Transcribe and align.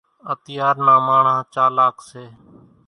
اتيار 0.31 0.75
نان 0.85 0.99
ماڻۿان 1.07 1.39
چالاڪ 1.53 1.95
سي۔ 2.09 2.23